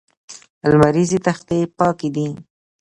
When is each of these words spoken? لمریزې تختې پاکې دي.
لمریزې 0.69 1.19
تختې 1.25 1.59
پاکې 1.77 2.09
دي. 2.15 2.27